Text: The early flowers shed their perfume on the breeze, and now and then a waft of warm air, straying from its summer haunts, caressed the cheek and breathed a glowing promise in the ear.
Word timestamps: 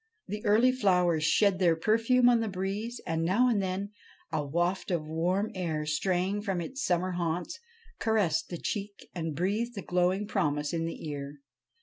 The 0.27 0.43
early 0.47 0.71
flowers 0.71 1.23
shed 1.23 1.59
their 1.59 1.75
perfume 1.75 2.27
on 2.27 2.39
the 2.39 2.47
breeze, 2.47 2.99
and 3.05 3.21
now 3.23 3.47
and 3.47 3.61
then 3.61 3.91
a 4.31 4.43
waft 4.43 4.89
of 4.89 5.05
warm 5.05 5.51
air, 5.53 5.85
straying 5.85 6.41
from 6.41 6.59
its 6.59 6.83
summer 6.83 7.11
haunts, 7.11 7.59
caressed 7.99 8.49
the 8.49 8.57
cheek 8.57 9.07
and 9.13 9.35
breathed 9.35 9.77
a 9.77 9.83
glowing 9.83 10.25
promise 10.25 10.73
in 10.73 10.85
the 10.85 11.07
ear. 11.07 11.41